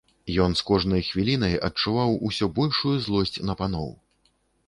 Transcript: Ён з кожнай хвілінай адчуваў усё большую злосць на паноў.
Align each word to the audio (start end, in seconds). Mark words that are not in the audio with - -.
Ён 0.43 0.53
з 0.59 0.63
кожнай 0.69 1.03
хвілінай 1.09 1.53
адчуваў 1.67 2.15
усё 2.29 2.45
большую 2.59 2.95
злосць 3.09 3.37
на 3.51 3.59
паноў. 3.63 3.89